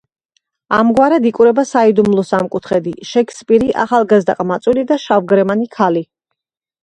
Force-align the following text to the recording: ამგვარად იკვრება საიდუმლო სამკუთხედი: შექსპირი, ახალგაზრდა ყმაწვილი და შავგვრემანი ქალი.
ამგვარად 0.75 1.25
იკვრება 1.31 1.65
საიდუმლო 1.71 2.23
სამკუთხედი: 2.29 2.93
შექსპირი, 3.11 3.69
ახალგაზრდა 3.83 4.37
ყმაწვილი 4.39 4.87
და 4.93 4.97
შავგვრემანი 5.05 5.69
ქალი. 5.77 6.03